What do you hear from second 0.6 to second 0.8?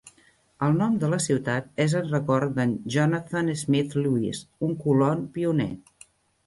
El